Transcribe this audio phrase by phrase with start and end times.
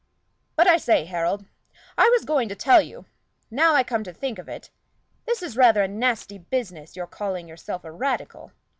[0.55, 1.45] But I say, Harold,
[1.95, 3.05] I was going to tell you,
[3.51, 4.71] now I come to think of it,
[5.27, 8.51] this is rather a nasty business, your calling yourself a Radical.